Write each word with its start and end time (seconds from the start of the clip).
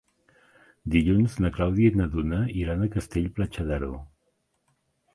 Dilluns 0.95 1.35
na 1.45 1.51
Clàudia 1.59 1.93
i 1.95 2.01
na 2.01 2.09
Duna 2.15 2.41
iran 2.65 2.83
a 2.83 2.91
Castell-Platja 2.99 3.71
d'Aro. 3.73 3.95